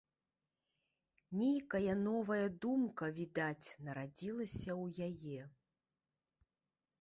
[1.41, 5.41] Нейкая новая думка, відаць, нарадзілася ў яе.